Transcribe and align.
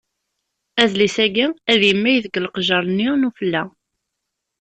Adlis-ayi 0.81 1.45
ad 1.71 1.81
yemmag 1.87 2.17
deg 2.25 2.39
leqjer-nni 2.43 3.09
n 3.15 3.27
ufella. 3.27 3.63